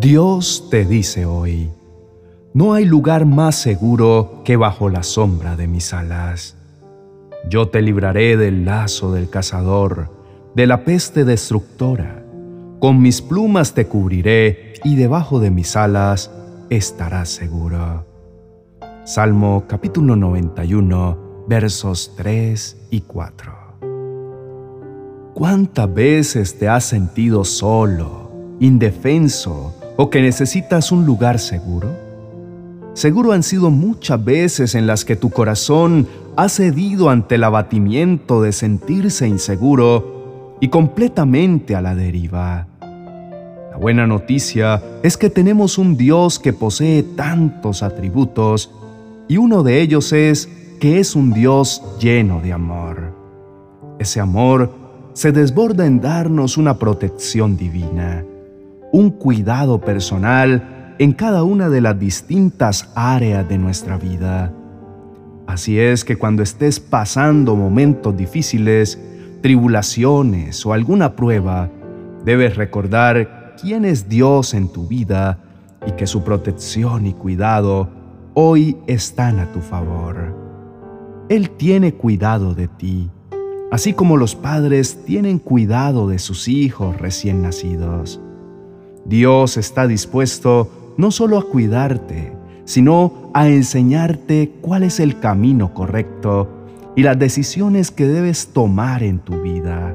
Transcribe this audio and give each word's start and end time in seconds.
Dios 0.00 0.68
te 0.70 0.84
dice 0.84 1.26
hoy, 1.26 1.72
no 2.54 2.72
hay 2.72 2.84
lugar 2.84 3.26
más 3.26 3.56
seguro 3.56 4.42
que 4.44 4.56
bajo 4.56 4.90
la 4.90 5.02
sombra 5.02 5.56
de 5.56 5.66
mis 5.66 5.92
alas. 5.92 6.56
Yo 7.50 7.66
te 7.66 7.82
libraré 7.82 8.36
del 8.36 8.64
lazo 8.64 9.10
del 9.12 9.28
cazador, 9.28 10.08
de 10.54 10.68
la 10.68 10.84
peste 10.84 11.24
destructora. 11.24 12.24
Con 12.78 13.02
mis 13.02 13.20
plumas 13.20 13.74
te 13.74 13.88
cubriré 13.88 14.74
y 14.84 14.94
debajo 14.94 15.40
de 15.40 15.50
mis 15.50 15.74
alas 15.74 16.30
estarás 16.70 17.30
seguro. 17.30 18.06
Salmo 19.04 19.64
capítulo 19.66 20.14
91, 20.14 21.44
versos 21.48 22.12
3 22.16 22.86
y 22.90 23.00
4. 23.00 23.52
¿Cuántas 25.34 25.92
veces 25.92 26.56
te 26.56 26.68
has 26.68 26.84
sentido 26.84 27.42
solo, 27.44 28.30
indefenso 28.60 29.74
o 30.00 30.10
que 30.10 30.22
necesitas 30.22 30.92
un 30.92 31.04
lugar 31.04 31.40
seguro? 31.40 31.90
Seguro 32.94 33.32
han 33.32 33.42
sido 33.42 33.70
muchas 33.70 34.24
veces 34.24 34.76
en 34.76 34.86
las 34.86 35.04
que 35.04 35.16
tu 35.16 35.30
corazón 35.30 36.06
ha 36.36 36.48
cedido 36.48 37.10
ante 37.10 37.34
el 37.34 37.42
abatimiento 37.42 38.40
de 38.40 38.52
sentirse 38.52 39.26
inseguro 39.26 40.56
y 40.60 40.68
completamente 40.68 41.74
a 41.74 41.82
la 41.82 41.96
deriva. 41.96 42.68
La 42.80 43.76
buena 43.76 44.06
noticia 44.06 44.80
es 45.02 45.16
que 45.16 45.30
tenemos 45.30 45.78
un 45.78 45.96
Dios 45.96 46.38
que 46.38 46.52
posee 46.52 47.02
tantos 47.02 47.82
atributos 47.82 48.70
y 49.26 49.36
uno 49.36 49.64
de 49.64 49.80
ellos 49.80 50.12
es 50.12 50.48
que 50.78 51.00
es 51.00 51.16
un 51.16 51.32
Dios 51.32 51.82
lleno 51.98 52.40
de 52.40 52.52
amor. 52.52 53.14
Ese 53.98 54.20
amor 54.20 54.72
se 55.12 55.32
desborda 55.32 55.86
en 55.86 56.00
darnos 56.00 56.56
una 56.56 56.78
protección 56.78 57.56
divina 57.56 58.24
un 58.92 59.10
cuidado 59.10 59.80
personal 59.80 60.94
en 60.98 61.12
cada 61.12 61.44
una 61.44 61.68
de 61.68 61.80
las 61.80 61.98
distintas 61.98 62.90
áreas 62.94 63.48
de 63.48 63.58
nuestra 63.58 63.96
vida. 63.96 64.52
Así 65.46 65.78
es 65.78 66.04
que 66.04 66.16
cuando 66.16 66.42
estés 66.42 66.80
pasando 66.80 67.56
momentos 67.56 68.16
difíciles, 68.16 69.00
tribulaciones 69.40 70.64
o 70.66 70.72
alguna 70.72 71.14
prueba, 71.16 71.70
debes 72.24 72.56
recordar 72.56 73.54
quién 73.60 73.84
es 73.84 74.08
Dios 74.08 74.54
en 74.54 74.68
tu 74.68 74.86
vida 74.86 75.38
y 75.86 75.92
que 75.92 76.06
su 76.06 76.22
protección 76.22 77.06
y 77.06 77.12
cuidado 77.12 77.88
hoy 78.34 78.76
están 78.86 79.38
a 79.38 79.46
tu 79.52 79.60
favor. 79.60 80.34
Él 81.28 81.50
tiene 81.50 81.94
cuidado 81.94 82.54
de 82.54 82.68
ti, 82.68 83.10
así 83.70 83.92
como 83.92 84.16
los 84.16 84.34
padres 84.34 85.04
tienen 85.04 85.38
cuidado 85.38 86.08
de 86.08 86.18
sus 86.18 86.48
hijos 86.48 86.98
recién 86.98 87.42
nacidos. 87.42 88.20
Dios 89.04 89.56
está 89.56 89.86
dispuesto 89.86 90.94
no 90.96 91.10
solo 91.10 91.38
a 91.38 91.48
cuidarte, 91.48 92.32
sino 92.64 93.30
a 93.32 93.48
enseñarte 93.48 94.52
cuál 94.60 94.82
es 94.82 95.00
el 95.00 95.18
camino 95.20 95.72
correcto 95.72 96.48
y 96.96 97.02
las 97.02 97.18
decisiones 97.18 97.90
que 97.90 98.06
debes 98.06 98.48
tomar 98.48 99.02
en 99.02 99.20
tu 99.20 99.40
vida. 99.40 99.94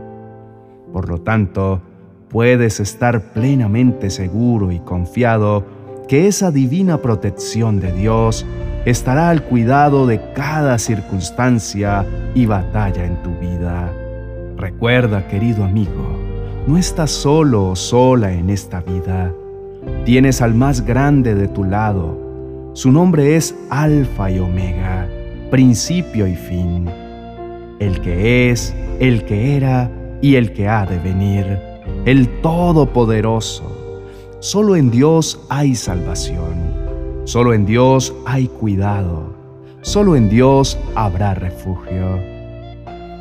Por 0.91 1.09
lo 1.09 1.21
tanto, 1.21 1.81
puedes 2.29 2.79
estar 2.79 3.33
plenamente 3.33 4.09
seguro 4.09 4.71
y 4.71 4.79
confiado 4.79 5.65
que 6.07 6.27
esa 6.27 6.51
divina 6.51 6.97
protección 6.97 7.79
de 7.79 7.91
Dios 7.91 8.45
estará 8.85 9.29
al 9.29 9.43
cuidado 9.43 10.07
de 10.07 10.19
cada 10.33 10.77
circunstancia 10.79 12.05
y 12.35 12.45
batalla 12.45 13.05
en 13.05 13.21
tu 13.23 13.31
vida. 13.37 13.91
Recuerda, 14.57 15.27
querido 15.27 15.63
amigo, 15.63 16.12
no 16.65 16.77
estás 16.77 17.11
solo 17.11 17.69
o 17.69 17.75
sola 17.75 18.31
en 18.31 18.49
esta 18.49 18.81
vida. 18.81 19.33
Tienes 20.05 20.41
al 20.41 20.53
más 20.53 20.85
grande 20.85 21.35
de 21.35 21.47
tu 21.47 21.63
lado. 21.63 22.71
Su 22.73 22.91
nombre 22.91 23.35
es 23.35 23.55
Alfa 23.69 24.31
y 24.31 24.39
Omega, 24.39 25.07
principio 25.51 26.25
y 26.25 26.35
fin. 26.35 26.89
El 27.79 27.99
que 28.01 28.49
es, 28.49 28.73
el 28.99 29.25
que 29.25 29.57
era 29.57 29.91
y 30.21 30.35
el 30.35 30.53
que 30.53 30.67
ha 30.67 30.85
de 30.85 30.99
venir. 30.99 31.59
El 32.05 32.27
Todopoderoso. 32.41 33.69
Solo 34.39 34.75
en 34.75 34.89
Dios 34.89 35.45
hay 35.49 35.75
salvación. 35.75 36.73
Solo 37.25 37.53
en 37.53 37.65
Dios 37.65 38.13
hay 38.25 38.47
cuidado. 38.47 39.33
Solo 39.81 40.15
en 40.15 40.29
Dios 40.29 40.77
habrá 40.95 41.33
refugio. 41.33 42.32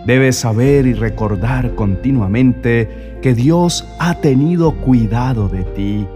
Debes 0.07 0.37
saber 0.37 0.87
y 0.87 0.95
recordar 0.95 1.75
continuamente 1.75 3.19
que 3.23 3.35
Dios 3.35 3.87
ha 4.01 4.15
tenido 4.15 4.73
cuidado 4.73 5.49
de 5.49 5.63
ti 5.63 6.07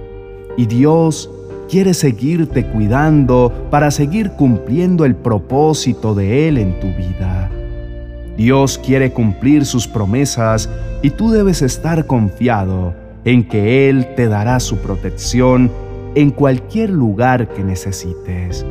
y 0.56 0.66
Dios 0.66 1.30
quiere 1.68 1.94
seguirte 1.94 2.66
cuidando 2.66 3.68
para 3.70 3.90
seguir 3.90 4.32
cumpliendo 4.32 5.04
el 5.04 5.14
propósito 5.14 6.14
de 6.14 6.48
Él 6.48 6.58
en 6.58 6.80
tu 6.80 6.88
vida. 6.88 7.50
Dios 8.36 8.78
quiere 8.78 9.12
cumplir 9.12 9.64
sus 9.64 9.86
promesas 9.86 10.68
y 11.02 11.10
tú 11.10 11.30
debes 11.30 11.62
estar 11.62 12.06
confiado 12.06 12.94
en 13.24 13.46
que 13.46 13.88
Él 13.88 14.06
te 14.14 14.28
dará 14.28 14.60
su 14.60 14.78
protección 14.78 15.70
en 16.14 16.30
cualquier 16.30 16.90
lugar 16.90 17.48
que 17.48 17.62
necesites. 17.62 18.64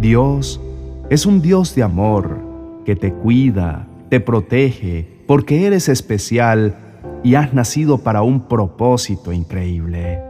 Dios 0.00 0.60
es 1.08 1.26
un 1.26 1.42
Dios 1.42 1.74
de 1.74 1.82
amor 1.82 2.38
que 2.84 2.96
te 2.96 3.12
cuida, 3.12 3.86
te 4.10 4.20
protege 4.20 5.06
porque 5.26 5.66
eres 5.66 5.88
especial 5.88 6.76
y 7.22 7.36
has 7.36 7.54
nacido 7.54 7.98
para 7.98 8.22
un 8.22 8.48
propósito 8.48 9.32
increíble. 9.32 10.20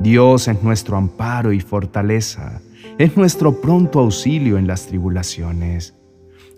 Dios 0.00 0.48
es 0.48 0.62
nuestro 0.62 0.96
amparo 0.96 1.52
y 1.52 1.60
fortaleza, 1.60 2.60
es 2.98 3.16
nuestro 3.16 3.60
pronto 3.60 4.00
auxilio 4.00 4.58
en 4.58 4.66
las 4.66 4.86
tribulaciones. 4.86 5.94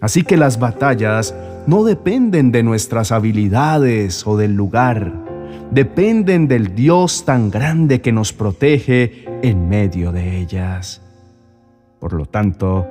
Así 0.01 0.23
que 0.23 0.37
las 0.37 0.59
batallas 0.59 1.35
no 1.67 1.85
dependen 1.85 2.51
de 2.51 2.63
nuestras 2.63 3.13
habilidades 3.13 4.27
o 4.27 4.37
del 4.37 4.55
lugar, 4.55 5.13
dependen 5.71 6.49
del 6.49 6.75
Dios 6.75 7.25
tan 7.25 7.51
grande 7.51 8.01
que 8.01 8.11
nos 8.11 8.33
protege 8.33 9.27
en 9.43 9.69
medio 9.69 10.13
de 10.13 10.39
ellas. 10.39 11.03
Por 12.01 12.15
lo 12.15 12.27
tanto, 12.27 12.87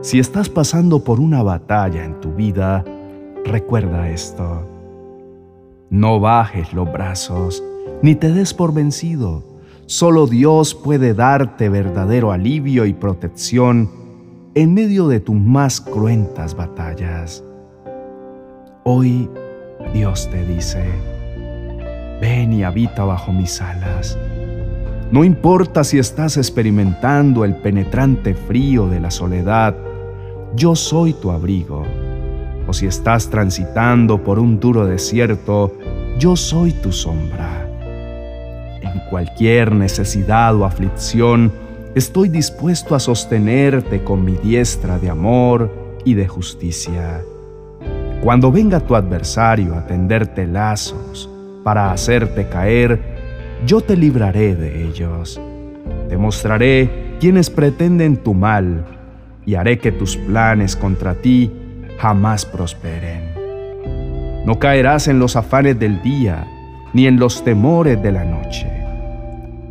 si 0.00 0.18
estás 0.18 0.48
pasando 0.48 1.04
por 1.04 1.20
una 1.20 1.42
batalla 1.42 2.04
en 2.04 2.20
tu 2.20 2.32
vida, 2.32 2.84
recuerda 3.44 4.08
esto. 4.10 4.66
No 5.90 6.20
bajes 6.20 6.72
los 6.72 6.90
brazos, 6.92 7.62
ni 8.02 8.14
te 8.14 8.32
des 8.32 8.54
por 8.54 8.74
vencido. 8.74 9.44
Solo 9.86 10.26
Dios 10.26 10.74
puede 10.74 11.14
darte 11.14 11.68
verdadero 11.68 12.32
alivio 12.32 12.86
y 12.86 12.94
protección 12.94 13.90
en 14.54 14.74
medio 14.74 15.08
de 15.08 15.20
tus 15.20 15.36
más 15.36 15.80
cruentas 15.80 16.56
batallas. 16.56 17.44
Hoy 18.84 19.30
Dios 19.92 20.28
te 20.30 20.44
dice, 20.44 20.84
ven 22.20 22.52
y 22.52 22.64
habita 22.64 23.04
bajo 23.04 23.32
mis 23.32 23.60
alas. 23.60 24.18
No 25.12 25.24
importa 25.24 25.84
si 25.84 25.98
estás 25.98 26.38
experimentando 26.38 27.44
el 27.44 27.54
penetrante 27.56 28.34
frío 28.34 28.88
de 28.88 28.98
la 28.98 29.10
soledad, 29.10 29.76
yo 30.56 30.74
soy 30.74 31.12
tu 31.12 31.30
abrigo. 31.30 31.84
O 32.66 32.72
si 32.72 32.86
estás 32.86 33.28
transitando 33.28 34.24
por 34.24 34.38
un 34.38 34.58
duro 34.58 34.86
desierto, 34.86 35.76
yo 36.18 36.34
soy 36.34 36.72
tu 36.72 36.92
sombra. 36.92 37.68
En 38.80 39.00
cualquier 39.10 39.72
necesidad 39.72 40.56
o 40.56 40.64
aflicción, 40.64 41.52
estoy 41.94 42.30
dispuesto 42.30 42.94
a 42.94 42.98
sostenerte 42.98 44.02
con 44.02 44.24
mi 44.24 44.38
diestra 44.38 44.98
de 44.98 45.10
amor 45.10 46.00
y 46.06 46.14
de 46.14 46.26
justicia. 46.26 47.20
Cuando 48.22 48.50
venga 48.50 48.80
tu 48.80 48.96
adversario 48.96 49.74
a 49.74 49.86
tenderte 49.86 50.46
lazos 50.46 51.28
para 51.62 51.92
hacerte 51.92 52.48
caer, 52.48 53.11
yo 53.66 53.80
te 53.80 53.96
libraré 53.96 54.54
de 54.54 54.84
ellos. 54.84 55.40
Te 56.08 56.16
mostraré 56.16 57.16
quienes 57.20 57.50
pretenden 57.50 58.16
tu 58.16 58.34
mal 58.34 58.84
y 59.46 59.54
haré 59.54 59.78
que 59.78 59.92
tus 59.92 60.16
planes 60.16 60.76
contra 60.76 61.14
ti 61.14 61.50
jamás 61.98 62.44
prosperen. 62.44 63.32
No 64.44 64.58
caerás 64.58 65.08
en 65.08 65.18
los 65.18 65.36
afanes 65.36 65.78
del 65.78 66.02
día, 66.02 66.46
ni 66.92 67.06
en 67.06 67.18
los 67.18 67.44
temores 67.44 68.02
de 68.02 68.12
la 68.12 68.24
noche. 68.24 68.66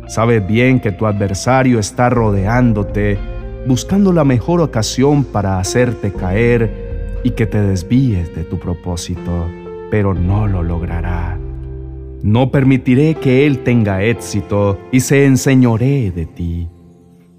Sabes 0.06 0.46
bien 0.46 0.80
que 0.80 0.92
tu 0.92 1.06
adversario 1.06 1.78
está 1.78 2.10
rodeándote, 2.10 3.18
buscando 3.66 4.12
la 4.12 4.24
mejor 4.24 4.60
ocasión 4.60 5.24
para 5.24 5.58
hacerte 5.58 6.12
caer 6.12 7.20
y 7.22 7.30
que 7.30 7.46
te 7.46 7.60
desvíes 7.60 8.34
de 8.34 8.44
tu 8.44 8.58
propósito, 8.58 9.46
pero 9.90 10.14
no 10.14 10.46
lo 10.46 10.62
logrará. 10.62 11.41
No 12.22 12.50
permitiré 12.50 13.14
que 13.14 13.46
Él 13.46 13.64
tenga 13.64 14.02
éxito 14.02 14.78
y 14.92 15.00
se 15.00 15.24
enseñoree 15.24 16.10
de 16.10 16.26
ti 16.26 16.68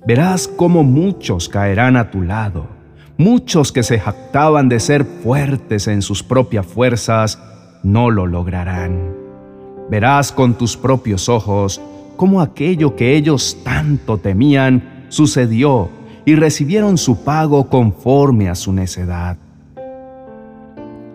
verás 0.06 0.48
cómo 0.48 0.84
muchos 0.84 1.50
caerán 1.50 1.96
a 1.98 2.12
tu 2.12 2.22
lado, 2.22 2.68
muchos 3.18 3.72
que 3.72 3.84
se 3.84 4.00
jactaban 4.00 4.70
de 4.70 4.80
ser 4.80 5.06
fuertes 5.06 5.88
en 5.88 6.02
sus 6.02 6.24
propias 6.24 6.66
fuerzas, 6.66 7.40
no 7.84 8.12
lo 8.12 8.28
lograrán. 8.28 9.16
Verás 9.90 10.32
con 10.32 10.58
tus 10.58 10.78
propios 10.78 11.30
ojos 11.30 11.82
cómo 12.16 12.42
aquello 12.42 12.96
que 12.96 13.16
ellos 13.16 13.58
tanto 13.64 14.18
temían 14.18 15.06
sucedió 15.10 15.90
y 16.26 16.36
recibieron 16.36 16.98
su 16.98 17.24
pago 17.24 17.70
conforme 17.70 18.50
a 18.50 18.56
su 18.56 18.72
necedad. 18.72 19.38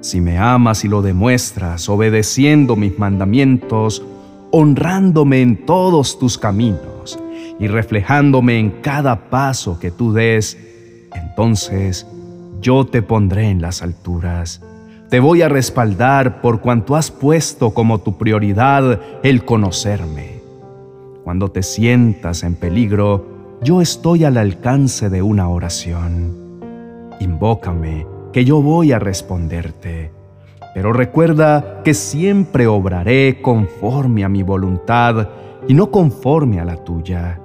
Si 0.01 0.21
me 0.21 0.39
amas 0.39 0.85
y 0.85 0.89
lo 0.89 1.03
demuestras 1.03 1.89
obedeciendo 1.89 2.77
mis 2.77 2.99
mandamientos, 2.99 4.03
honrándome 4.53 5.43
en 5.43 5.67
todos 5.67 6.19
tus 6.19 6.39
caminos 6.39 7.19
y 7.59 7.67
reflejándome 7.67 8.59
en 8.59 8.71
cada 8.81 9.29
paso 9.29 9.79
que 9.81 9.91
tú 9.91 10.13
des, 10.13 10.57
entonces 11.15 12.07
yo 12.61 12.87
te 12.87 13.03
pondré 13.03 13.51
en 13.51 13.61
las 13.61 13.83
alturas. 13.83 14.63
Te 15.11 15.21
voy 15.21 15.43
a 15.43 15.49
respaldar 15.49 16.41
por 16.41 16.61
cuanto 16.61 16.95
has 16.95 17.11
puesto 17.11 17.71
como 17.75 17.99
tu 18.01 18.19
prioridad 18.19 19.01
el 19.23 19.45
conocerme. 19.45 20.41
Cuando 21.25 21.51
te 21.51 21.63
sientas 21.63 22.45
en 22.45 22.55
peligro, 22.55 23.59
yo 23.63 23.81
estoy 23.81 24.25
al 24.25 24.37
alcance 24.37 25.11
de 25.11 25.23
una 25.23 25.49
oración. 25.49 26.61
Invócame, 27.21 28.07
que 28.33 28.45
yo 28.45 28.63
voy 28.63 28.93
a 28.93 28.99
responderte. 28.99 30.11
Pero 30.75 30.93
recuerda 30.93 31.83
que 31.83 31.95
siempre 31.95 32.67
obraré 32.67 33.41
conforme 33.43 34.25
a 34.25 34.29
mi 34.29 34.43
voluntad 34.43 35.29
y 35.67 35.75
no 35.75 35.91
conforme 35.91 36.61
a 36.61 36.65
la 36.65 36.77
tuya. 36.77 37.41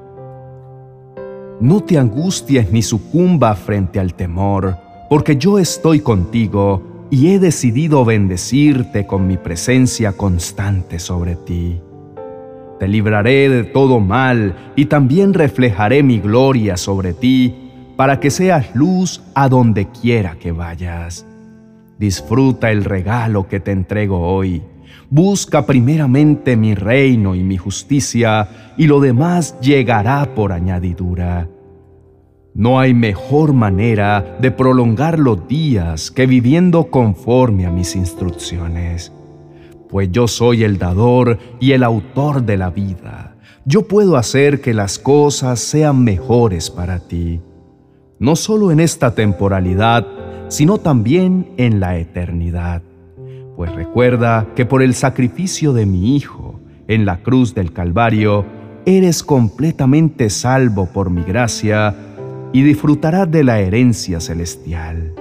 No 1.59 1.81
te 1.81 1.97
angusties 1.97 2.71
ni 2.71 2.81
sucumba 2.81 3.55
frente 3.55 3.99
al 3.99 4.13
temor, 4.13 4.77
porque 5.09 5.37
yo 5.37 5.59
estoy 5.59 6.01
contigo 6.01 7.07
y 7.09 7.27
he 7.27 7.39
decidido 7.39 8.03
bendecirte 8.03 9.05
con 9.05 9.27
mi 9.27 9.37
presencia 9.37 10.13
constante 10.13 10.99
sobre 10.99 11.35
ti. 11.35 11.79
Te 12.79 12.87
libraré 12.87 13.49
de 13.49 13.63
todo 13.63 13.99
mal 13.99 14.73
y 14.75 14.85
también 14.85 15.33
reflejaré 15.33 16.03
mi 16.03 16.19
gloria 16.19 16.75
sobre 16.75 17.13
ti, 17.13 17.62
para 17.95 18.19
que 18.19 18.31
seas 18.31 18.75
luz 18.75 19.21
a 19.35 19.49
donde 19.49 19.87
quiera 19.89 20.35
que 20.39 20.51
vayas. 20.51 21.25
Disfruta 21.99 22.71
el 22.71 22.83
regalo 22.83 23.47
que 23.47 23.59
te 23.59 23.71
entrego 23.71 24.19
hoy. 24.19 24.61
Busca 25.09 25.65
primeramente 25.65 26.57
mi 26.57 26.75
reino 26.75 27.35
y 27.35 27.43
mi 27.43 27.57
justicia, 27.57 28.73
y 28.77 28.87
lo 28.87 28.99
demás 28.99 29.59
llegará 29.61 30.33
por 30.33 30.51
añadidura. 30.51 31.47
No 32.55 32.79
hay 32.79 32.93
mejor 32.93 33.53
manera 33.53 34.37
de 34.39 34.51
prolongar 34.51 35.17
los 35.17 35.47
días 35.47 36.11
que 36.11 36.25
viviendo 36.27 36.91
conforme 36.91 37.65
a 37.65 37.71
mis 37.71 37.95
instrucciones, 37.95 39.11
pues 39.89 40.11
yo 40.11 40.27
soy 40.27 40.63
el 40.63 40.77
dador 40.77 41.39
y 41.59 41.71
el 41.71 41.83
autor 41.83 42.43
de 42.43 42.57
la 42.57 42.69
vida. 42.69 43.35
Yo 43.65 43.87
puedo 43.87 44.17
hacer 44.17 44.61
que 44.61 44.73
las 44.73 44.99
cosas 44.99 45.59
sean 45.59 46.03
mejores 46.03 46.69
para 46.69 46.99
ti, 46.99 47.39
no 48.23 48.37
solo 48.37 48.71
en 48.71 48.79
esta 48.79 49.15
temporalidad, 49.15 50.07
sino 50.47 50.77
también 50.77 51.49
en 51.57 51.81
la 51.81 51.97
eternidad. 51.97 52.81
Pues 53.57 53.75
recuerda 53.75 54.47
que 54.55 54.65
por 54.65 54.81
el 54.81 54.93
sacrificio 54.93 55.73
de 55.73 55.85
mi 55.85 56.15
Hijo 56.15 56.61
en 56.87 57.05
la 57.05 57.17
cruz 57.17 57.53
del 57.53 57.73
Calvario, 57.73 58.45
eres 58.85 59.23
completamente 59.23 60.29
salvo 60.29 60.85
por 60.85 61.09
mi 61.09 61.23
gracia 61.23 61.93
y 62.53 62.63
disfrutarás 62.63 63.29
de 63.29 63.43
la 63.43 63.59
herencia 63.59 64.21
celestial. 64.21 65.13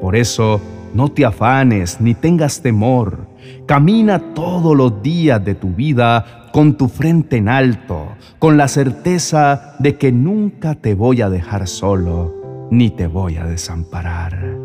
Por 0.00 0.16
eso, 0.16 0.58
no 0.94 1.10
te 1.10 1.26
afanes 1.26 2.00
ni 2.00 2.14
tengas 2.14 2.62
temor. 2.62 3.26
Camina 3.66 4.32
todos 4.32 4.74
los 4.74 5.02
días 5.02 5.44
de 5.44 5.54
tu 5.54 5.74
vida 5.74 6.48
con 6.50 6.78
tu 6.78 6.88
frente 6.88 7.36
en 7.36 7.50
alto, 7.50 8.08
con 8.38 8.56
la 8.56 8.68
certeza 8.68 9.74
de 9.78 9.96
que 9.96 10.12
nunca 10.12 10.74
te 10.76 10.94
voy 10.94 11.20
a 11.20 11.28
dejar 11.28 11.68
solo, 11.68 12.37
ni 12.70 12.90
te 12.90 13.06
voy 13.06 13.36
a 13.36 13.44
desamparar. 13.44 14.56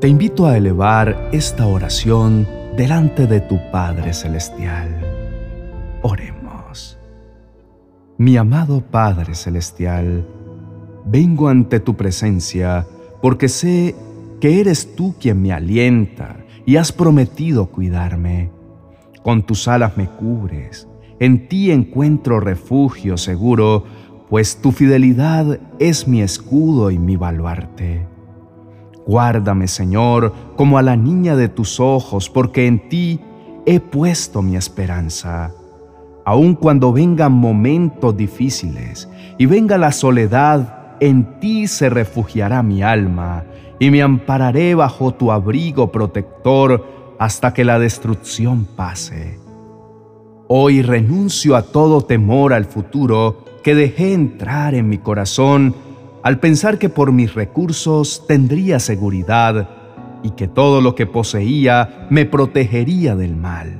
Te 0.00 0.08
invito 0.08 0.46
a 0.46 0.56
elevar 0.56 1.28
esta 1.32 1.66
oración 1.66 2.46
delante 2.76 3.26
de 3.26 3.40
tu 3.40 3.58
Padre 3.70 4.14
Celestial. 4.14 4.88
Oremos. 6.02 6.98
Mi 8.16 8.36
amado 8.36 8.80
Padre 8.80 9.34
Celestial, 9.34 10.26
vengo 11.04 11.48
ante 11.48 11.80
tu 11.80 11.96
presencia 11.96 12.86
porque 13.20 13.48
sé 13.48 13.94
que 14.40 14.60
eres 14.60 14.94
tú 14.94 15.14
quien 15.20 15.42
me 15.42 15.52
alienta 15.52 16.36
y 16.64 16.76
has 16.76 16.92
prometido 16.92 17.66
cuidarme. 17.66 18.50
Con 19.22 19.42
tus 19.42 19.68
alas 19.68 19.96
me 19.96 20.06
cubres, 20.08 20.88
en 21.18 21.48
ti 21.48 21.72
encuentro 21.72 22.40
refugio 22.40 23.16
seguro, 23.16 23.84
pues 24.28 24.60
tu 24.60 24.72
fidelidad 24.72 25.58
es 25.78 26.06
mi 26.06 26.22
escudo 26.22 26.90
y 26.90 26.98
mi 26.98 27.16
baluarte. 27.16 28.06
Guárdame, 29.06 29.68
Señor, 29.68 30.34
como 30.56 30.76
a 30.76 30.82
la 30.82 30.96
niña 30.96 31.34
de 31.34 31.48
tus 31.48 31.80
ojos, 31.80 32.28
porque 32.28 32.66
en 32.66 32.88
ti 32.88 33.20
he 33.64 33.80
puesto 33.80 34.42
mi 34.42 34.56
esperanza. 34.56 35.52
Aun 36.26 36.54
cuando 36.54 36.92
vengan 36.92 37.32
momentos 37.32 38.14
difíciles 38.14 39.08
y 39.38 39.46
venga 39.46 39.78
la 39.78 39.92
soledad 39.92 40.96
en 41.00 41.38
ti 41.40 41.66
se 41.66 41.88
refugiará 41.88 42.62
mi 42.62 42.82
alma, 42.82 43.44
y 43.78 43.90
me 43.90 44.02
ampararé 44.02 44.74
bajo 44.74 45.14
tu 45.14 45.30
abrigo 45.30 45.92
protector 45.92 46.84
hasta 47.18 47.54
que 47.54 47.64
la 47.64 47.78
destrucción 47.78 48.64
pase. 48.64 49.38
Hoy 50.48 50.82
renuncio 50.82 51.56
a 51.56 51.62
todo 51.62 52.00
temor 52.02 52.52
al 52.52 52.64
futuro 52.64 53.44
que 53.62 53.74
dejé 53.74 54.12
entrar 54.12 54.74
en 54.74 54.88
mi 54.88 54.98
corazón 54.98 55.74
al 56.22 56.40
pensar 56.40 56.78
que 56.78 56.88
por 56.88 57.12
mis 57.12 57.34
recursos 57.34 58.24
tendría 58.26 58.80
seguridad 58.80 59.68
y 60.22 60.30
que 60.30 60.48
todo 60.48 60.80
lo 60.80 60.94
que 60.94 61.06
poseía 61.06 62.06
me 62.10 62.24
protegería 62.24 63.14
del 63.14 63.36
mal. 63.36 63.78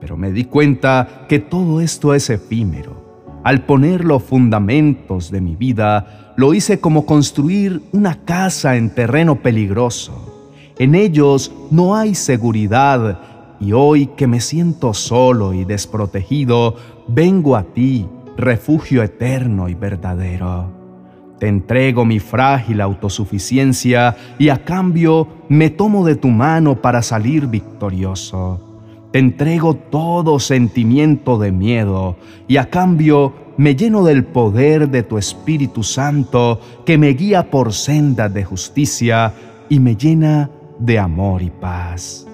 Pero 0.00 0.16
me 0.16 0.30
di 0.30 0.44
cuenta 0.44 1.26
que 1.28 1.38
todo 1.38 1.80
esto 1.80 2.14
es 2.14 2.30
efímero 2.30 3.08
al 3.48 3.64
poner 3.64 4.04
los 4.04 4.22
fundamentos 4.24 5.30
de 5.30 5.40
mi 5.40 5.56
vida, 5.56 6.34
lo 6.36 6.54
hice 6.54 6.80
como 6.80 7.06
construir 7.06 7.82
una 7.92 8.24
casa 8.24 8.76
en 8.76 8.90
terreno 8.90 9.36
peligroso. 9.36 10.52
En 10.78 10.94
ellos 10.94 11.52
no 11.70 11.96
hay 11.96 12.14
seguridad 12.14 13.20
y 13.60 13.72
hoy 13.72 14.08
que 14.08 14.26
me 14.26 14.40
siento 14.40 14.92
solo 14.92 15.54
y 15.54 15.64
desprotegido, 15.64 16.76
vengo 17.06 17.56
a 17.56 17.62
ti, 17.62 18.06
refugio 18.38 19.02
eterno 19.02 19.68
y 19.68 19.74
verdadero. 19.74 20.70
Te 21.40 21.48
entrego 21.48 22.04
mi 22.04 22.20
frágil 22.20 22.80
autosuficiencia 22.80 24.16
y 24.38 24.48
a 24.48 24.64
cambio 24.64 25.28
me 25.48 25.70
tomo 25.70 26.06
de 26.06 26.16
tu 26.16 26.28
mano 26.28 26.80
para 26.80 27.02
salir 27.02 27.48
victorioso. 27.48 28.64
Te 29.12 29.18
entrego 29.18 29.74
todo 29.74 30.38
sentimiento 30.38 31.38
de 31.38 31.52
miedo 31.52 32.16
y 32.46 32.56
a 32.56 32.70
cambio 32.70 33.34
me 33.56 33.74
lleno 33.74 34.04
del 34.04 34.24
poder 34.24 34.88
de 34.88 35.02
tu 35.02 35.18
Espíritu 35.18 35.82
Santo 35.82 36.60
que 36.86 36.96
me 36.96 37.08
guía 37.08 37.50
por 37.50 37.72
sendas 37.72 38.32
de 38.32 38.44
justicia 38.44 39.32
y 39.68 39.80
me 39.80 39.96
llena 39.96 40.50
de 40.78 40.98
amor 40.98 41.42
y 41.42 41.50
paz. 41.50 42.26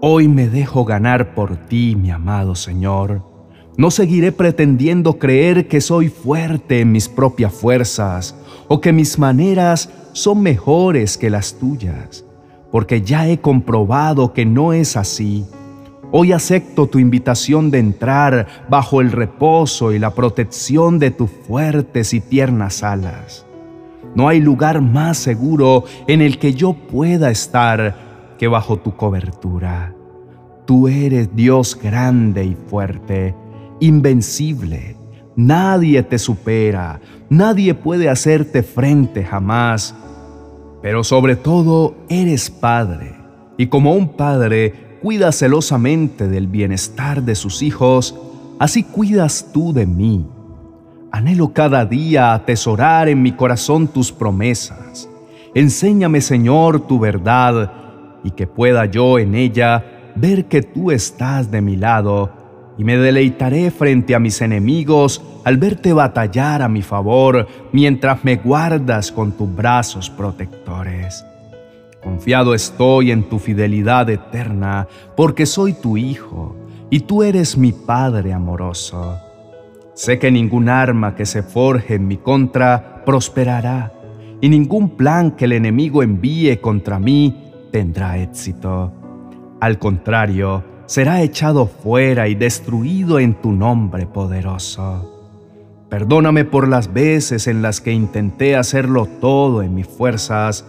Hoy 0.00 0.26
me 0.28 0.48
dejo 0.48 0.84
ganar 0.84 1.34
por 1.34 1.56
ti, 1.56 1.96
mi 1.96 2.10
amado 2.10 2.54
Señor. 2.54 3.33
No 3.76 3.90
seguiré 3.90 4.32
pretendiendo 4.32 5.18
creer 5.18 5.68
que 5.68 5.80
soy 5.80 6.08
fuerte 6.08 6.80
en 6.80 6.92
mis 6.92 7.08
propias 7.08 7.52
fuerzas 7.52 8.36
o 8.68 8.80
que 8.80 8.92
mis 8.92 9.18
maneras 9.18 9.90
son 10.12 10.42
mejores 10.42 11.18
que 11.18 11.30
las 11.30 11.54
tuyas, 11.54 12.24
porque 12.70 13.02
ya 13.02 13.28
he 13.28 13.38
comprobado 13.38 14.32
que 14.32 14.46
no 14.46 14.72
es 14.72 14.96
así 14.96 15.44
Hoy 16.16 16.30
acepto 16.30 16.86
tu 16.86 17.00
invitación 17.00 17.72
de 17.72 17.80
entrar 17.80 18.46
bajo 18.68 19.00
el 19.00 19.10
reposo 19.10 19.92
y 19.92 19.98
la 19.98 20.14
protección 20.14 21.00
de 21.00 21.10
tus 21.10 21.28
fuertes 21.28 22.14
y 22.14 22.20
tiernas 22.20 22.84
alas. 22.84 23.44
No 24.14 24.28
hay 24.28 24.40
lugar 24.40 24.80
más 24.80 25.18
seguro 25.18 25.82
en 26.06 26.20
el 26.20 26.38
que 26.38 26.54
yo 26.54 26.74
pueda 26.74 27.32
estar 27.32 28.36
que 28.38 28.46
bajo 28.46 28.76
tu 28.76 28.94
cobertura. 28.94 29.92
Tú 30.66 30.86
eres 30.86 31.34
Dios 31.34 31.76
grande 31.82 32.44
y 32.44 32.54
fuerte, 32.54 33.34
invencible. 33.80 34.96
Nadie 35.36 36.02
te 36.02 36.18
supera, 36.18 37.00
nadie 37.28 37.74
puede 37.74 38.08
hacerte 38.08 38.62
frente 38.62 39.24
jamás. 39.24 39.94
Pero 40.82 41.02
sobre 41.02 41.34
todo 41.36 41.96
eres 42.08 42.50
Padre, 42.50 43.14
y 43.56 43.66
como 43.66 43.94
un 43.94 44.10
Padre 44.10 44.98
cuida 45.02 45.32
celosamente 45.32 46.28
del 46.28 46.46
bienestar 46.46 47.22
de 47.22 47.34
sus 47.34 47.62
hijos, 47.62 48.14
así 48.58 48.82
cuidas 48.82 49.50
tú 49.52 49.72
de 49.72 49.86
mí. 49.86 50.26
Anhelo 51.10 51.52
cada 51.52 51.84
día 51.84 52.34
atesorar 52.34 53.08
en 53.08 53.22
mi 53.22 53.32
corazón 53.32 53.88
tus 53.88 54.12
promesas. 54.12 55.08
Enséñame, 55.54 56.20
Señor, 56.20 56.86
tu 56.86 56.98
verdad, 56.98 57.72
y 58.24 58.30
que 58.32 58.46
pueda 58.46 58.86
yo 58.86 59.18
en 59.18 59.34
ella 59.34 60.12
ver 60.16 60.46
que 60.46 60.62
tú 60.62 60.90
estás 60.90 61.50
de 61.50 61.60
mi 61.60 61.76
lado 61.76 62.43
y 62.76 62.84
me 62.84 62.96
deleitaré 62.96 63.70
frente 63.70 64.14
a 64.14 64.18
mis 64.18 64.40
enemigos 64.40 65.22
al 65.44 65.56
verte 65.58 65.92
batallar 65.92 66.62
a 66.62 66.68
mi 66.68 66.82
favor 66.82 67.46
mientras 67.72 68.24
me 68.24 68.36
guardas 68.36 69.12
con 69.12 69.32
tus 69.32 69.54
brazos 69.54 70.10
protectores. 70.10 71.24
Confiado 72.02 72.54
estoy 72.54 73.10
en 73.10 73.24
tu 73.24 73.38
fidelidad 73.38 74.10
eterna, 74.10 74.86
porque 75.16 75.46
soy 75.46 75.72
tu 75.72 75.96
Hijo 75.96 76.54
y 76.90 77.00
tú 77.00 77.22
eres 77.22 77.56
mi 77.56 77.72
Padre 77.72 78.32
amoroso. 78.32 79.18
Sé 79.94 80.18
que 80.18 80.30
ningún 80.30 80.68
arma 80.68 81.14
que 81.14 81.24
se 81.24 81.42
forje 81.42 81.94
en 81.94 82.06
mi 82.06 82.16
contra 82.16 83.04
prosperará, 83.04 83.92
y 84.40 84.48
ningún 84.48 84.90
plan 84.90 85.30
que 85.30 85.46
el 85.46 85.52
enemigo 85.52 86.02
envíe 86.02 86.58
contra 86.60 86.98
mí 86.98 87.52
tendrá 87.70 88.18
éxito. 88.18 88.92
Al 89.60 89.78
contrario, 89.78 90.62
será 90.86 91.22
echado 91.22 91.66
fuera 91.66 92.28
y 92.28 92.34
destruido 92.34 93.18
en 93.18 93.34
tu 93.34 93.52
nombre 93.52 94.06
poderoso. 94.06 95.10
Perdóname 95.88 96.44
por 96.44 96.68
las 96.68 96.92
veces 96.92 97.46
en 97.46 97.62
las 97.62 97.80
que 97.80 97.92
intenté 97.92 98.56
hacerlo 98.56 99.06
todo 99.20 99.62
en 99.62 99.74
mis 99.74 99.86
fuerzas 99.86 100.64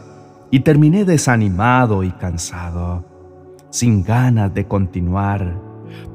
y 0.51 0.59
terminé 0.59 1.03
desanimado 1.03 2.03
y 2.03 2.11
cansado, 2.11 3.03
sin 3.71 4.03
ganas 4.03 4.53
de 4.53 4.67
continuar, 4.67 5.59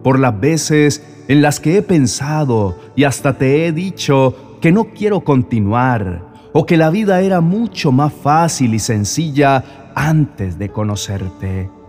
por 0.02 0.18
las 0.18 0.38
veces 0.38 1.04
en 1.28 1.42
las 1.42 1.60
que 1.60 1.76
he 1.76 1.82
pensado 1.82 2.78
y 2.94 3.04
hasta 3.04 3.36
te 3.36 3.66
he 3.66 3.72
dicho 3.72 4.58
que 4.60 4.72
no 4.72 4.86
quiero 4.90 5.20
continuar 5.20 6.22
o 6.52 6.66
que 6.66 6.76
la 6.76 6.90
vida 6.90 7.20
era 7.20 7.40
mucho 7.40 7.92
más 7.92 8.12
fácil 8.12 8.74
y 8.74 8.78
sencilla 8.78 9.92
antes 9.94 10.58
de 10.58 10.70
conocerte. 10.70 11.79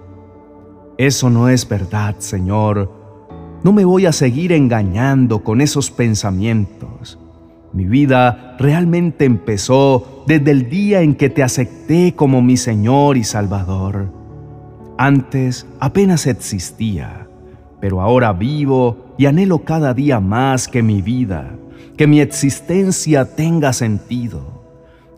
Eso 1.02 1.32
no 1.32 1.50
es 1.50 1.68
verdad, 1.68 2.18
Señor. 2.20 2.92
No 3.64 3.74
me 3.74 3.86
voy 3.86 4.06
a 4.06 4.12
seguir 4.12 4.52
engañando 4.52 5.44
con 5.44 5.60
esos 5.60 5.90
pensamientos. 5.90 7.18
Mi 7.74 7.86
vida 7.86 8.56
realmente 8.60 9.26
empezó 9.26 10.24
desde 10.28 10.52
el 10.52 10.70
día 10.70 11.02
en 11.02 11.16
que 11.16 11.32
te 11.32 11.42
acepté 11.42 12.14
como 12.14 12.44
mi 12.44 12.56
Señor 12.56 13.18
y 13.18 13.24
Salvador. 13.24 14.14
Antes 15.00 15.66
apenas 15.80 16.28
existía, 16.28 17.28
pero 17.80 18.00
ahora 18.00 18.32
vivo 18.32 19.16
y 19.18 19.26
anhelo 19.26 19.64
cada 19.64 19.96
día 19.96 20.20
más 20.20 20.68
que 20.68 20.84
mi 20.84 21.02
vida, 21.02 21.56
que 21.98 22.06
mi 22.06 22.22
existencia 22.22 23.36
tenga 23.36 23.74
sentido, 23.74 24.62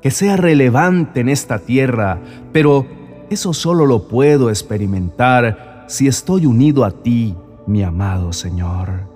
que 0.02 0.12
sea 0.12 0.38
relevante 0.38 1.20
en 1.20 1.28
esta 1.28 1.60
tierra, 1.60 2.22
pero 2.54 2.88
eso 3.30 3.52
solo 3.52 3.86
lo 3.86 4.08
puedo 4.08 4.50
experimentar 4.50 5.73
si 5.88 6.08
estoy 6.08 6.46
unido 6.46 6.86
a 6.86 6.92
ti, 6.92 7.36
mi 7.68 7.84
amado 7.84 8.34
Señor. 8.34 9.10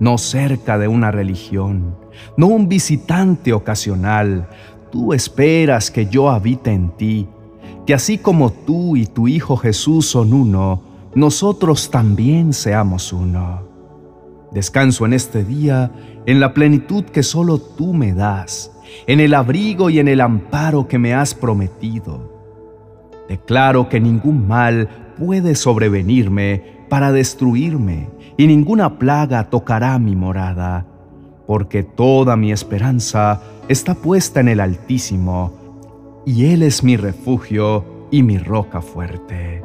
No 0.00 0.18
cerca 0.18 0.78
de 0.78 0.88
una 0.88 1.10
religión, 1.10 1.96
no 2.36 2.48
un 2.48 2.68
visitante 2.68 3.52
ocasional, 3.52 4.48
tú 4.90 5.12
esperas 5.12 5.90
que 5.90 6.06
yo 6.06 6.30
habite 6.30 6.72
en 6.72 6.90
ti, 6.90 7.28
que 7.86 7.94
así 7.94 8.18
como 8.18 8.50
tú 8.50 8.96
y 8.96 9.06
tu 9.06 9.28
Hijo 9.28 9.56
Jesús 9.56 10.06
son 10.06 10.32
uno, 10.32 10.82
nosotros 11.14 11.90
también 11.90 12.52
seamos 12.52 13.12
uno. 13.12 13.62
Descanso 14.52 15.04
en 15.04 15.12
este 15.12 15.44
día 15.44 15.90
en 16.26 16.40
la 16.40 16.54
plenitud 16.54 17.04
que 17.04 17.22
solo 17.22 17.58
tú 17.58 17.92
me 17.92 18.14
das, 18.14 18.72
en 19.06 19.20
el 19.20 19.34
abrigo 19.34 19.90
y 19.90 19.98
en 19.98 20.08
el 20.08 20.20
amparo 20.20 20.86
que 20.88 20.98
me 20.98 21.14
has 21.14 21.34
prometido. 21.34 22.32
Declaro 23.28 23.88
que 23.88 24.00
ningún 24.00 24.46
mal 24.46 25.03
puede 25.16 25.54
sobrevenirme 25.54 26.62
para 26.88 27.12
destruirme, 27.12 28.08
y 28.36 28.46
ninguna 28.46 28.98
plaga 28.98 29.50
tocará 29.50 29.98
mi 29.98 30.16
morada, 30.16 30.86
porque 31.46 31.82
toda 31.82 32.36
mi 32.36 32.52
esperanza 32.52 33.42
está 33.68 33.94
puesta 33.94 34.40
en 34.40 34.48
el 34.48 34.60
Altísimo, 34.60 35.52
y 36.26 36.46
Él 36.46 36.62
es 36.62 36.82
mi 36.82 36.96
refugio 36.96 37.84
y 38.10 38.22
mi 38.22 38.38
roca 38.38 38.80
fuerte. 38.80 39.62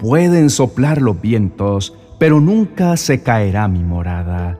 Pueden 0.00 0.48
soplar 0.50 1.02
los 1.02 1.20
vientos, 1.20 1.96
pero 2.18 2.40
nunca 2.40 2.96
se 2.96 3.22
caerá 3.22 3.68
mi 3.68 3.82
morada, 3.82 4.58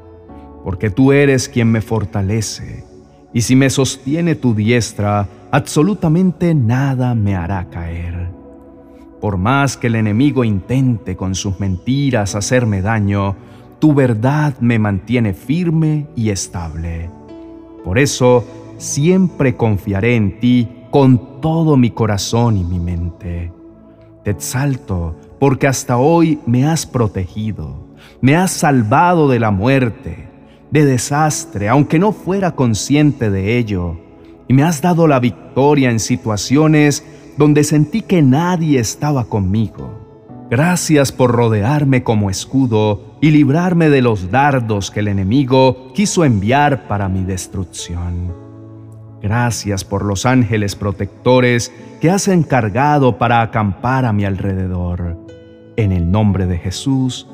porque 0.65 0.91
tú 0.91 1.13
eres 1.13 1.49
quien 1.49 1.71
me 1.71 1.81
fortalece, 1.81 2.85
y 3.33 3.43
si 3.43 3.57
me 3.57 3.71
sostiene 3.71 4.35
tu 4.35 4.55
diestra, 4.55 5.29
absolutamente 5.51 6.55
nada 6.55 7.15
me 7.15 7.37
hará 7.37 7.69
caer. 7.71 8.20
Por 9.21 9.37
más 9.37 9.77
que 9.77 9.89
el 9.89 9.97
enemigo 9.97 10.45
intente 10.45 11.17
con 11.17 11.35
sus 11.35 11.61
mentiras 11.61 12.35
hacerme 12.35 12.81
daño, 12.81 13.37
tu 13.79 13.93
verdad 13.93 14.59
me 14.61 14.79
mantiene 14.79 15.35
firme 15.35 16.07
y 16.17 16.31
estable. 16.31 17.11
Por 17.85 17.99
eso 17.99 18.45
siempre 18.79 19.57
confiaré 19.57 20.17
en 20.17 20.41
ti 20.41 20.69
con 20.91 21.41
todo 21.41 21.77
mi 21.77 21.91
corazón 21.91 22.57
y 22.57 22.65
mi 22.65 22.79
mente. 22.79 23.53
Te 24.25 24.31
exalto 24.31 25.17
porque 25.39 25.67
hasta 25.67 25.99
hoy 25.99 26.39
me 26.47 26.67
has 26.67 26.87
protegido, 26.87 27.89
me 28.21 28.37
has 28.37 28.53
salvado 28.53 29.29
de 29.29 29.39
la 29.39 29.51
muerte, 29.51 30.29
de 30.71 30.85
desastre, 30.85 31.69
aunque 31.69 31.99
no 31.99 32.13
fuera 32.13 32.55
consciente 32.55 33.31
de 33.31 33.59
ello, 33.59 33.99
y 34.49 34.53
me 34.53 34.63
has 34.63 34.83
dado 34.83 35.07
la 35.07 35.21
victoria 35.21 35.91
en 35.91 36.01
situaciones 36.01 37.05
donde 37.41 37.65
sentí 37.65 38.03
que 38.03 38.21
nadie 38.21 38.79
estaba 38.79 39.25
conmigo. 39.25 40.47
Gracias 40.51 41.11
por 41.11 41.33
rodearme 41.33 42.03
como 42.03 42.29
escudo 42.29 43.17
y 43.23 43.31
librarme 43.31 43.89
de 43.89 44.03
los 44.03 44.31
dardos 44.31 44.91
que 44.91 45.01
el 45.01 45.09
enemigo 45.09 45.91
quiso 45.95 46.27
enviar 46.27 46.87
para 46.87 47.09
mi 47.09 47.25
destrucción. 47.25 48.35
Gracias 49.23 49.85
por 49.85 50.05
los 50.05 50.27
ángeles 50.27 50.77
protectores 50.77 51.73
que 52.03 52.11
has 52.11 52.29
encargado 52.29 53.17
para 53.17 53.41
acampar 53.41 54.05
a 54.05 54.13
mi 54.13 54.27
alrededor. 54.27 55.17
En 55.79 55.93
el 55.93 56.11
nombre 56.11 56.45
de 56.45 56.59
Jesús, 56.59 57.27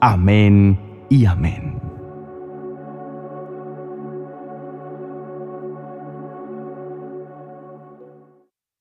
amén 0.00 0.76
y 1.08 1.26
amén. 1.26 1.91